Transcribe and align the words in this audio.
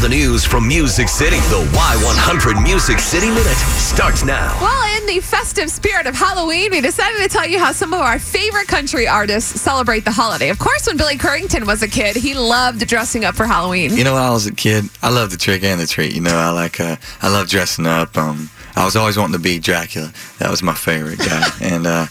the 0.00 0.08
news 0.08 0.46
from 0.46 0.66
Music 0.66 1.08
City. 1.08 1.36
The 1.36 1.62
Y100 1.72 2.62
Music 2.62 2.98
City 2.98 3.28
Minute 3.28 3.44
starts 3.44 4.24
now. 4.24 4.56
Well, 4.58 4.96
in 4.98 5.06
the 5.06 5.20
festive 5.20 5.70
spirit 5.70 6.06
of 6.06 6.14
Halloween, 6.14 6.70
we 6.70 6.80
decided 6.80 7.18
to 7.18 7.28
tell 7.28 7.46
you 7.46 7.58
how 7.58 7.72
some 7.72 7.92
of 7.92 8.00
our 8.00 8.18
favorite 8.18 8.66
country 8.66 9.06
artists 9.06 9.60
celebrate 9.60 10.06
the 10.06 10.10
holiday. 10.10 10.48
Of 10.48 10.58
course, 10.58 10.86
when 10.86 10.96
Billy 10.96 11.18
Currington 11.18 11.66
was 11.66 11.82
a 11.82 11.88
kid, 11.88 12.16
he 12.16 12.32
loved 12.32 12.86
dressing 12.86 13.26
up 13.26 13.34
for 13.34 13.44
Halloween. 13.44 13.94
You 13.94 14.04
know, 14.04 14.14
when 14.14 14.22
I 14.22 14.30
was 14.30 14.46
a 14.46 14.54
kid, 14.54 14.86
I 15.02 15.10
loved 15.10 15.32
the 15.32 15.36
trick 15.36 15.62
and 15.64 15.78
the 15.78 15.86
treat. 15.86 16.14
You 16.14 16.22
know, 16.22 16.34
I 16.34 16.48
like, 16.48 16.80
uh, 16.80 16.96
I 17.20 17.28
love 17.28 17.48
dressing 17.48 17.86
up. 17.86 18.16
Um, 18.16 18.48
I 18.80 18.84
was 18.86 18.96
always 18.96 19.18
wanting 19.18 19.34
to 19.34 19.38
be 19.38 19.58
Dracula. 19.58 20.10
That 20.38 20.50
was 20.50 20.62
my 20.62 20.72
favorite 20.72 21.18
guy. 21.18 21.46
and 21.60 21.86
uh, 21.86 22.06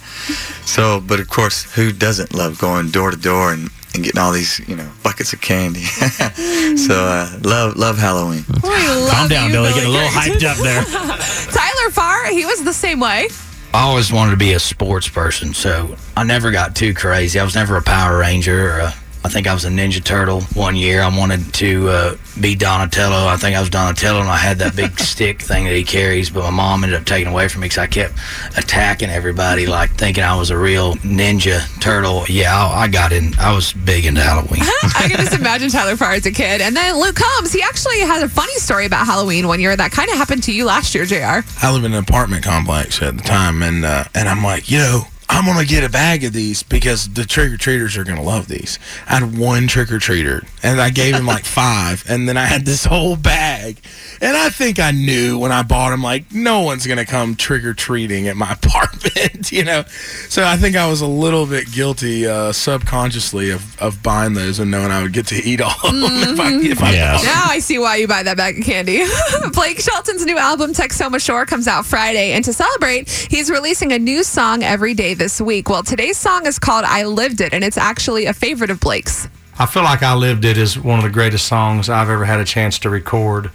so, 0.66 1.02
but 1.02 1.20
of 1.20 1.28
course, 1.28 1.64
who 1.74 1.92
doesn't 1.92 2.36
love 2.36 2.60
going 2.60 2.92
door 2.92 3.10
to 3.10 3.18
door 3.18 3.52
and, 3.52 3.70
and 3.96 4.04
getting 4.04 4.22
all 4.22 4.32
these, 4.32 4.60
you 4.70 4.76
know, 4.76 4.88
buckets 5.02 5.34
of 5.34 5.42
candy? 5.42 5.80
so, 6.78 6.94
uh, 6.94 7.40
love, 7.42 7.76
love 7.76 7.98
Halloween. 7.98 8.46
We 8.62 8.70
love 8.70 9.10
Calm 9.10 9.28
down, 9.28 9.48
you, 9.48 9.56
Billy. 9.56 9.74
Getting 9.74 9.90
a 9.90 9.92
little 9.92 10.10
hyped 10.10 10.44
up 10.44 10.58
there. 10.58 10.84
Tyler 11.52 11.90
Farr, 11.90 12.28
he 12.28 12.46
was 12.46 12.64
the 12.64 12.74
same 12.74 13.00
way. 13.00 13.30
I 13.74 13.82
always 13.82 14.12
wanted 14.12 14.32
to 14.32 14.38
be 14.38 14.54
a 14.54 14.60
sports 14.60 15.08
person, 15.08 15.56
so 15.56 15.96
I 16.16 16.24
never 16.24 16.52
got 16.52 16.76
too 16.76 16.94
crazy. 16.94 17.40
I 17.40 17.44
was 17.44 17.56
never 17.56 17.78
a 17.78 17.82
Power 17.82 18.20
Ranger. 18.20 18.76
Or 18.76 18.80
a, 18.80 18.94
I 19.24 19.28
think 19.28 19.48
I 19.48 19.54
was 19.54 19.66
a 19.66 19.70
Ninja 19.70 20.02
Turtle 20.02 20.42
one 20.54 20.78
year. 20.78 21.02
I 21.02 21.16
wanted 21.16 21.54
to 21.56 21.90
uh, 21.90 22.18
be 22.40 22.56
Donatello. 22.56 23.28
I 23.28 23.36
think 23.36 23.56
I 23.56 23.60
was 23.60 23.70
Donatello, 23.70 24.22
and 24.22 24.30
I 24.30 24.38
had 24.38 24.60
that 24.60 24.76
big 24.78 24.98
stick 25.12 25.42
thing 25.42 25.66
that 25.66 25.76
he 25.76 25.84
carries. 25.84 26.30
But 26.30 26.44
my 26.44 26.50
mom 26.52 26.84
ended 26.84 27.00
up 27.00 27.06
taking 27.06 27.28
away 27.32 27.50
from 27.50 27.62
me 27.62 27.66
because 27.66 27.80
I 27.80 27.88
kept 27.88 28.14
attacking 28.58 29.10
everybody, 29.10 29.68
like 29.68 29.92
thinking 29.92 30.24
I 30.24 30.38
was 30.38 30.52
a 30.52 30.58
real 30.58 30.96
Ninja 30.96 31.60
Turtle. 31.82 32.24
Yeah, 32.30 32.56
I, 32.56 32.84
I 32.84 32.88
got 32.88 33.12
in. 33.12 33.34
I 33.40 33.54
was 33.54 33.74
big 33.74 34.06
into 34.06 34.22
Halloween. 34.22 34.62
I 34.84 35.08
can 35.10 35.18
just 35.18 35.34
imagine 35.40 35.70
Tyler 35.70 35.98
Farr 35.98 36.14
as 36.14 36.26
a 36.26 36.32
kid. 36.32 36.62
And 36.62 36.76
then 36.76 36.98
Luke 36.98 37.16
Combs, 37.16 37.52
he 37.52 37.62
actually 37.62 38.00
had 38.00 38.24
a 38.24 38.30
funny 38.30 38.56
story 38.56 38.86
about 38.86 39.06
Halloween 39.06 39.48
one 39.48 39.60
year 39.60 39.76
that 39.76 39.92
kind 39.92 40.10
of 40.10 40.16
happened 40.16 40.44
to 40.44 40.54
you 40.54 40.64
last 40.64 40.96
year, 40.96 41.06
JR. 41.06 41.46
I 41.62 41.72
live 41.74 41.84
in 41.84 41.94
an 41.94 42.00
apartment 42.00 42.44
complex 42.46 43.02
at 43.02 43.18
the 43.18 43.24
time, 43.24 43.64
and 43.64 43.84
uh, 43.84 44.06
and 44.16 44.30
I'm 44.30 44.44
like, 44.44 44.72
you 44.72 44.78
know, 44.78 45.02
I'm 45.32 45.46
gonna 45.46 45.64
get 45.64 45.84
a 45.84 45.90
bag 45.90 46.24
of 46.24 46.34
these 46.34 46.64
because 46.64 47.08
the 47.14 47.24
trick 47.24 47.54
or 47.54 47.58
treaters 47.58 47.96
are 47.98 48.04
gonna 48.04 48.24
love 48.24 48.48
these. 48.48 48.80
I 49.08 49.20
had 49.20 49.38
one 49.38 49.68
trick 49.68 49.92
or 49.92 49.98
treater, 50.00 50.48
and 50.64 50.82
I 50.82 50.90
gave 50.90 51.14
him 51.16 51.28
like 51.28 51.46
five, 51.46 52.04
and 52.10 52.28
then 52.28 52.36
I 52.36 52.46
had 52.46 52.66
this 52.66 52.84
whole 52.86 53.16
bag, 53.16 53.78
and 54.22 54.36
I 54.36 54.50
think 54.50 54.80
I 54.80 54.90
knew 54.90 55.38
when 55.38 55.52
I 55.52 55.62
bought 55.62 55.92
them, 55.92 56.02
like 56.02 56.34
no 56.34 56.62
one's 56.62 56.88
gonna 56.88 57.06
come 57.06 57.36
trick 57.36 57.64
or 57.64 57.76
treating 57.76 58.28
at 58.28 58.36
my 58.36 58.52
apartment, 58.64 59.52
you 59.52 59.64
know. 59.64 59.84
So 60.30 60.44
I 60.44 60.58
think 60.58 60.76
I 60.76 60.90
was 60.90 61.02
a 61.02 61.08
little 61.08 61.46
bit 61.46 61.72
guilty 61.72 62.28
uh, 62.28 62.52
subconsciously 62.52 63.52
of, 63.52 63.80
of 63.80 64.02
buying 64.02 64.34
those 64.34 64.58
and 64.58 64.72
knowing 64.72 64.90
I 64.92 65.04
would 65.04 65.14
get 65.14 65.28
to 65.28 65.36
eat 65.36 65.62
all 65.62 65.72
of 65.84 65.94
them 65.94 66.34
if 66.34 66.40
I 66.40 66.52
if 66.54 66.82
I 66.82 66.92
Yeah. 66.92 67.20
Now 67.24 67.44
I 67.48 67.60
see 67.60 67.78
why 67.78 67.98
you 67.98 68.08
buy 68.08 68.24
that 68.24 68.36
bag 68.36 68.58
of 68.58 68.66
candy. 68.66 69.04
Blake 69.54 69.80
Shelton's 69.80 70.26
new 70.26 70.40
album, 70.40 70.74
Texoma 70.74 71.24
Shore, 71.24 71.46
comes 71.46 71.68
out 71.68 71.86
Friday. 71.86 72.32
And 72.32 72.44
to 72.46 72.52
celebrate, 72.54 73.10
he's 73.10 73.52
releasing 73.52 73.94
a 73.94 74.00
new 74.00 74.24
song 74.24 74.64
every 74.64 74.96
day 74.96 75.14
this 75.20 75.40
week. 75.40 75.70
Well, 75.70 75.84
today's 75.84 76.18
song 76.18 76.48
is 76.48 76.58
called 76.58 76.86
I 76.86 77.04
Lived 77.04 77.42
It, 77.42 77.54
and 77.54 77.64
it's 77.64 77.78
actually 77.78 78.26
a 78.26 78.34
favorite 78.34 78.72
of 78.72 78.80
Blake's. 78.80 79.28
I 79.60 79.66
feel 79.66 79.84
like 79.84 80.02
I 80.02 80.16
Lived 80.16 80.46
It 80.46 80.58
is 80.58 80.80
one 80.80 80.98
of 80.98 81.04
the 81.04 81.12
greatest 81.12 81.46
songs 81.46 81.90
I've 81.90 82.10
ever 82.10 82.26
had 82.26 82.40
a 82.40 82.46
chance 82.46 82.80
to 82.80 82.90
record. 82.90 83.52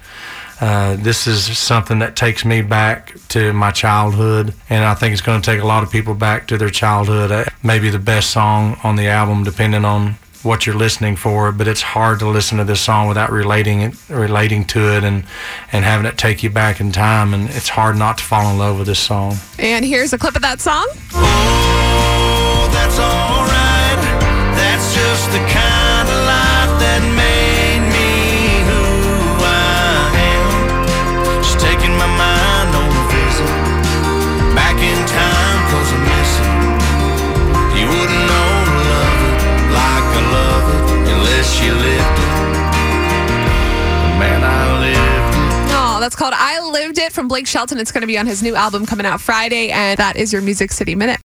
Uh, 0.60 0.96
this 0.96 1.26
is 1.26 1.58
something 1.58 1.98
that 1.98 2.14
takes 2.14 2.44
me 2.44 2.62
back 2.62 3.14
to 3.30 3.52
my 3.54 3.70
childhood, 3.70 4.54
and 4.70 4.84
I 4.84 4.94
think 4.94 5.14
it's 5.14 5.22
going 5.22 5.40
to 5.40 5.44
take 5.44 5.60
a 5.60 5.66
lot 5.66 5.82
of 5.82 5.90
people 5.90 6.14
back 6.14 6.46
to 6.48 6.58
their 6.58 6.70
childhood. 6.70 7.32
Uh, 7.32 7.44
maybe 7.62 7.90
the 7.90 7.98
best 7.98 8.30
song 8.30 8.76
on 8.84 8.96
the 8.96 9.08
album, 9.08 9.42
depending 9.42 9.84
on 9.84 10.16
what 10.44 10.66
you're 10.66 10.76
listening 10.76 11.16
for. 11.16 11.52
But 11.52 11.66
it's 11.68 11.82
hard 11.82 12.18
to 12.20 12.28
listen 12.28 12.58
to 12.58 12.64
this 12.64 12.80
song 12.80 13.08
without 13.08 13.30
relating 13.30 13.80
it, 13.80 13.94
relating 14.08 14.64
to 14.66 14.96
it, 14.96 15.04
and 15.04 15.24
and 15.72 15.84
having 15.84 16.06
it 16.06 16.18
take 16.18 16.42
you 16.42 16.50
back 16.50 16.80
in 16.80 16.92
time. 16.92 17.34
And 17.34 17.48
it's 17.50 17.68
hard 17.68 17.96
not 17.96 18.18
to 18.18 18.24
fall 18.24 18.50
in 18.50 18.58
love 18.58 18.78
with 18.78 18.86
this 18.86 19.00
song. 19.00 19.36
And 19.58 19.84
here's 19.84 20.12
a 20.12 20.18
clip 20.18 20.36
of 20.36 20.42
that 20.42 20.60
song. 20.60 22.53
It 46.98 47.12
from 47.12 47.28
Blake 47.28 47.46
Shelton. 47.46 47.78
It's 47.78 47.92
going 47.92 48.02
to 48.02 48.06
be 48.06 48.18
on 48.18 48.26
his 48.26 48.42
new 48.42 48.54
album 48.54 48.86
coming 48.86 49.06
out 49.06 49.20
Friday. 49.20 49.70
And 49.70 49.98
that 49.98 50.16
is 50.16 50.32
your 50.32 50.42
Music 50.42 50.72
City 50.72 50.94
Minute. 50.94 51.24